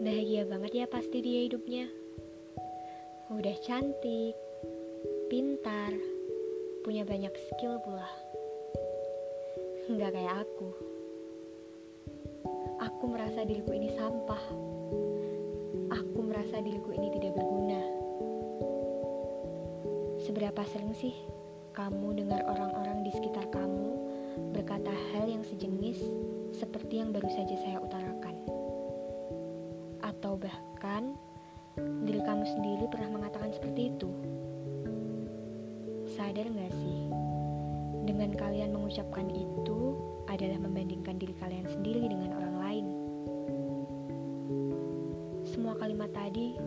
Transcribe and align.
bahagia 0.00 0.48
banget 0.48 0.72
ya 0.72 0.86
pasti 0.88 1.20
dia 1.20 1.44
hidupnya. 1.44 1.84
Udah 3.28 3.52
cantik, 3.60 4.32
pintar, 5.28 5.92
punya 6.80 7.04
banyak 7.04 7.28
skill 7.36 7.76
pula. 7.84 8.08
Nggak 9.92 10.16
kayak 10.16 10.34
aku. 10.40 10.72
Aku 12.80 13.04
merasa 13.12 13.44
diriku 13.44 13.76
ini 13.76 13.92
sampah. 13.92 14.40
Aku 15.92 16.18
merasa 16.24 16.64
diriku 16.64 16.96
ini 16.96 17.12
tidak 17.20 17.36
berguna. 17.36 17.82
Seberapa 20.24 20.64
sering 20.72 20.96
sih 20.96 21.12
kamu 21.76 22.24
dengar 22.24 22.40
orang-orang 22.48 23.04
di 23.04 23.12
sekitar 23.12 23.52
kamu 23.52 24.00
berkata 24.56 24.96
hal 25.12 25.28
yang 25.28 25.44
sejenis 25.44 26.00
seperti 26.56 27.04
yang 27.04 27.12
baru 27.12 27.28
saja 27.28 27.56
saya 27.60 27.78
utarakan? 27.84 28.39
Sendiri 32.54 32.90
pernah 32.90 33.14
mengatakan 33.14 33.54
seperti 33.54 33.94
itu? 33.94 34.10
Sadar 36.10 36.46
gak 36.50 36.72
sih? 36.74 37.00
Dengan 38.02 38.34
kalian 38.34 38.74
mengucapkan 38.74 39.30
itu 39.30 39.94
adalah 40.26 40.58
membandingkan 40.58 41.18
diri 41.18 41.34
kalian 41.38 41.66
sendiri 41.70 42.10
dengan 42.10 42.34
orang 42.34 42.56
lain. 42.58 42.86
Semua 45.46 45.78
kalimat 45.78 46.10
tadi 46.10 46.58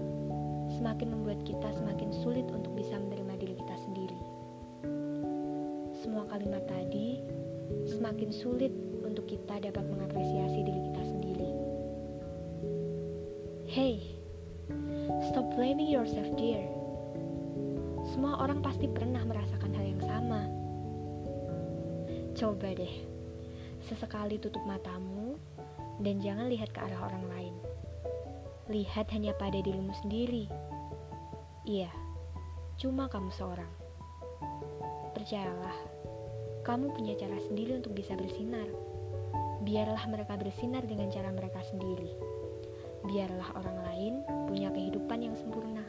semakin 0.79 1.07
membuat 1.11 1.43
kita 1.43 1.69
semakin 1.75 2.09
sulit 2.23 2.47
untuk 2.47 2.71
bisa 2.75 2.95
menerima 2.95 3.33
diri 3.39 3.55
kita 3.59 3.75
sendiri. 3.83 4.19
Semua 5.99 6.23
kalimat 6.27 6.63
tadi 6.67 7.19
semakin 7.87 8.31
sulit 8.31 8.71
untuk 9.03 9.27
kita 9.27 9.59
dapat 9.59 9.83
mengapresiasi 9.87 10.59
diri 10.63 10.81
kita 10.91 11.03
sendiri. 11.03 11.49
Hey, 13.67 14.12
blaming 15.53 15.85
yourself, 15.85 16.25
dear. 16.33 16.65
Semua 18.09 18.41
orang 18.41 18.65
pasti 18.65 18.89
pernah 18.89 19.21
merasakan 19.21 19.69
hal 19.77 19.85
yang 19.85 20.01
sama. 20.01 20.41
Coba 22.33 22.73
deh, 22.73 23.05
sesekali 23.85 24.41
tutup 24.41 24.65
matamu 24.65 25.37
dan 26.01 26.17
jangan 26.17 26.49
lihat 26.49 26.73
ke 26.73 26.81
arah 26.81 27.05
orang 27.05 27.25
lain. 27.29 27.55
Lihat 28.73 29.13
hanya 29.13 29.37
pada 29.37 29.61
dirimu 29.61 29.93
sendiri. 30.01 30.49
Iya, 31.69 31.93
cuma 32.81 33.05
kamu 33.05 33.29
seorang. 33.29 33.69
Percayalah, 35.13 35.77
kamu 36.65 36.97
punya 36.97 37.13
cara 37.13 37.37
sendiri 37.45 37.77
untuk 37.77 37.93
bisa 37.93 38.17
bersinar. 38.17 38.65
Biarlah 39.61 40.01
mereka 40.09 40.33
bersinar 40.33 40.81
dengan 40.89 41.13
cara 41.13 41.29
mereka 41.29 41.61
sendiri. 41.61 42.09
Biarlah 43.03 43.49
orang 43.59 43.77
lain 43.83 44.13
punya 44.47 44.71
kehidupan 44.71 45.19
yang 45.19 45.35
sempurna. 45.35 45.83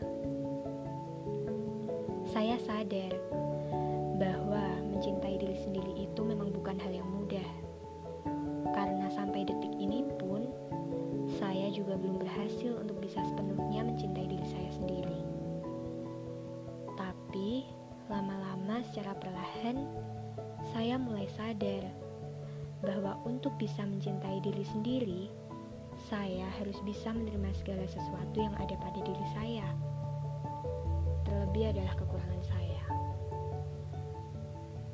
Saya 2.35 2.59
sadar 2.59 3.15
bahwa 4.19 4.83
mencintai 4.91 5.39
diri 5.39 5.59
sendiri 5.59 6.07
itu 6.07 6.21
memang 6.27 6.51
bukan 6.51 6.75
hal 6.83 6.91
yang 6.91 7.07
mudah. 7.07 7.51
Karena 8.75 9.07
sampai 9.15 9.47
detik 9.47 9.71
ini 9.79 10.03
pun, 10.19 10.51
saya 11.39 11.71
juga 11.71 11.95
belum 11.95 12.19
berhasil 12.19 12.75
untuk 12.75 12.99
bisa 12.99 13.23
sepenuhnya 13.23 13.87
mencintai 13.87 14.27
diri 14.27 14.47
saya 14.51 14.71
sendiri. 14.75 15.21
Tapi, 16.99 17.71
lama-lama 18.11 18.83
secara 18.91 19.15
perlahan, 19.15 19.87
saya 20.75 20.99
mulai 20.99 21.31
sadar 21.31 21.87
bahwa 22.83 23.17
untuk 23.23 23.55
bisa 23.57 23.87
mencintai 23.87 24.43
diri 24.43 24.65
sendiri, 24.67 25.23
saya 26.05 26.45
harus 26.61 26.77
bisa 26.85 27.09
menerima 27.17 27.49
segala 27.57 27.89
sesuatu 27.89 28.37
yang 28.37 28.53
ada 28.61 28.77
pada 28.77 29.01
diri 29.01 29.27
saya. 29.33 29.65
Terlebih 31.25 31.73
adalah 31.73 31.97
kekurangan 31.97 32.45
saya. 32.45 32.83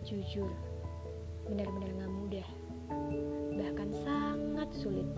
Jujur, 0.06 0.54
benar-benar 1.50 1.90
gak 1.98 2.14
mudah, 2.14 2.48
bahkan 3.58 3.90
sangat 4.06 4.70
sulit. 4.70 5.10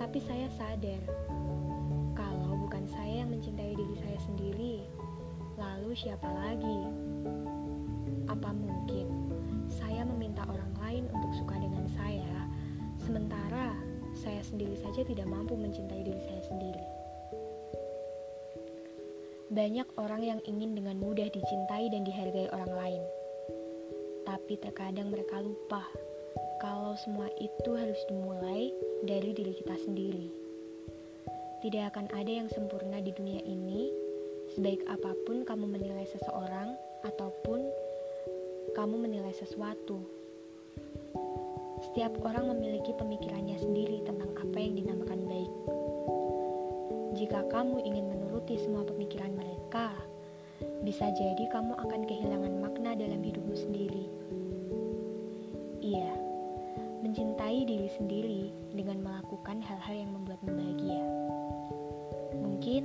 Tapi 0.00 0.24
saya 0.24 0.48
sadar, 0.56 1.04
kalau 2.16 2.56
bukan 2.56 2.88
saya 2.88 3.28
yang 3.28 3.36
mencintai 3.36 3.76
diri 3.76 3.96
saya 4.00 4.18
sendiri, 4.24 4.74
lalu 5.60 5.92
siapa 5.92 6.32
lagi? 6.32 6.80
Apa 8.32 8.56
mungkin 8.56 9.12
saya 9.68 10.00
meminta 10.08 10.48
orang 10.48 10.72
lain 10.80 11.04
untuk 11.12 11.44
suka 11.44 11.60
dengan 11.60 11.75
sendiri 14.56 14.80
saja 14.80 15.04
tidak 15.04 15.28
mampu 15.28 15.52
mencintai 15.52 16.00
diri 16.00 16.16
saya 16.24 16.40
sendiri? 16.48 16.84
Banyak 19.52 19.84
orang 20.00 20.24
yang 20.24 20.40
ingin 20.48 20.72
dengan 20.72 20.96
mudah 20.96 21.28
dicintai 21.28 21.92
dan 21.92 22.08
dihargai 22.08 22.48
orang 22.48 22.72
lain, 22.72 23.02
tapi 24.24 24.56
terkadang 24.56 25.12
mereka 25.12 25.44
lupa 25.44 25.84
kalau 26.56 26.96
semua 27.04 27.28
itu 27.36 27.76
harus 27.76 28.00
dimulai 28.08 28.72
dari 29.04 29.36
diri 29.36 29.52
kita 29.60 29.76
sendiri. 29.76 30.32
Tidak 31.60 31.92
akan 31.92 32.08
ada 32.16 32.32
yang 32.32 32.48
sempurna 32.48 33.04
di 33.04 33.12
dunia 33.12 33.44
ini, 33.44 33.92
sebaik 34.56 34.88
apa 34.88 35.12
pun 35.28 35.44
kamu 35.44 35.68
menilai 35.68 36.08
seseorang 36.08 36.72
ataupun 37.04 37.60
kamu 38.72 39.04
menilai 39.04 39.36
sesuatu. 39.36 40.15
Setiap 41.86 42.18
orang 42.26 42.50
memiliki 42.50 42.90
pemikirannya 42.98 43.56
sendiri 43.62 44.02
tentang 44.02 44.34
apa 44.34 44.58
yang 44.58 44.74
dinamakan 44.74 45.22
baik. 45.30 45.52
Jika 47.16 47.46
kamu 47.48 47.78
ingin 47.86 48.10
menuruti 48.10 48.58
semua 48.58 48.82
pemikiran 48.82 49.32
mereka, 49.32 49.94
bisa 50.82 51.08
jadi 51.14 51.44
kamu 51.48 51.78
akan 51.78 52.02
kehilangan 52.04 52.54
makna 52.58 52.98
dalam 52.98 53.22
hidupmu 53.22 53.54
sendiri. 53.54 54.10
Iya, 55.80 56.10
mencintai 57.06 57.62
diri 57.64 57.88
sendiri 57.94 58.42
dengan 58.74 59.06
melakukan 59.06 59.62
hal-hal 59.62 59.94
yang 59.94 60.10
membuatmu 60.10 60.50
bahagia. 60.58 61.04
Mungkin 62.34 62.82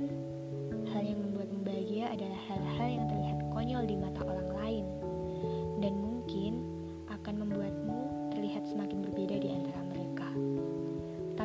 hal 0.94 1.02
yang 1.02 1.18
membuatmu 1.20 1.60
bahagia 1.66 2.14
adalah 2.14 2.40
hal-hal 2.46 2.88
yang 2.88 3.06
terlihat 3.10 3.38
konyol 3.50 3.84
di 3.84 3.96
mata 3.98 4.22
orang 4.22 4.50
lain, 4.62 4.86
dan 5.82 5.92
mungkin 5.98 6.62
akan 7.10 7.34
membuatmu 7.44 7.81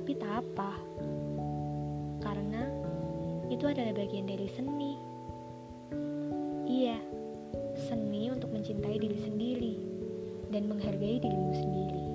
Tapi 0.07 0.23
tak 0.23 0.40
apa, 0.40 0.72
karena 2.23 2.63
itu 3.51 3.68
adalah 3.68 3.91
bagian 3.91 4.23
dari 4.23 4.47
seni. 4.56 4.95
Iya, 6.63 6.95
seni 7.75 8.31
untuk 8.31 8.56
mencintai 8.56 9.03
diri 9.03 9.19
sendiri 9.19 9.75
dan 10.47 10.72
menghargai 10.72 11.19
dirimu 11.19 11.51
sendiri. 11.51 12.06